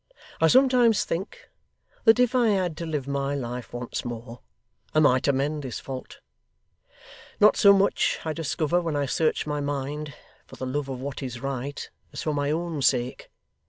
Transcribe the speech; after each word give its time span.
I 0.39 0.47
sometimes 0.47 1.05
think, 1.05 1.47
that 2.05 2.17
if 2.19 2.33
I 2.33 2.47
had 2.47 2.75
to 2.77 2.87
live 2.87 3.07
my 3.07 3.35
life 3.35 3.71
once 3.71 4.03
more, 4.03 4.39
I 4.95 4.99
might 4.99 5.27
amend 5.27 5.61
this 5.61 5.79
fault 5.79 6.21
not 7.39 7.55
so 7.55 7.71
much, 7.71 8.17
I 8.25 8.33
discover 8.33 8.81
when 8.81 8.95
I 8.95 9.05
search 9.05 9.45
my 9.45 9.59
mind, 9.61 10.15
for 10.47 10.55
the 10.55 10.65
love 10.65 10.89
of 10.89 10.99
what 10.99 11.21
is 11.21 11.39
right, 11.43 11.87
as 12.11 12.23
for 12.23 12.33
my 12.33 12.49
own 12.49 12.81
sake. 12.81 13.29